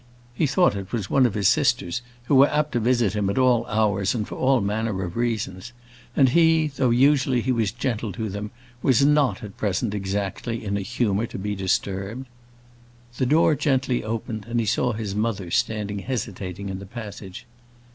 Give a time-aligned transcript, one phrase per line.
[0.33, 3.37] He thought it was one of his sisters, who were apt to visit him at
[3.37, 5.73] all hours and for all manner of reasons;
[6.15, 8.49] and he, though he was usually gentle to them,
[8.81, 12.25] was not at present exactly in a humour to be disturbed.
[13.17, 17.45] The door gently opened, and he saw his mother standing hesitating in the passage.